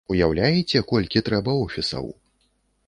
[0.13, 2.13] Уяўляеце, колькі трэба офісаў?!